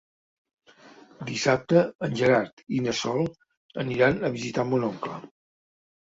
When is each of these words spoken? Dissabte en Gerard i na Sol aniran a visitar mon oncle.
Dissabte 1.29 1.83
en 2.07 2.15
Gerard 2.21 2.63
i 2.77 2.81
na 2.85 2.95
Sol 2.99 3.29
aniran 3.83 4.17
a 4.23 4.31
visitar 4.37 4.65
mon 4.71 4.87
oncle. 4.89 5.19